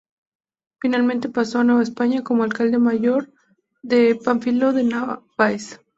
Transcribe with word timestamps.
Finalmente 0.81 1.29
pasó 1.29 1.59
a 1.59 1.63
Nueva 1.63 1.83
España 1.83 2.23
como 2.23 2.41
alcalde 2.41 2.79
mayor 2.79 3.31
de 3.83 4.15
Pánfilo 4.15 4.73
de 4.73 4.85
Narváez. 4.85 5.79